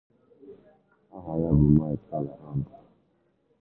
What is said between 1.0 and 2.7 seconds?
Aha ya bụ Mike Callahan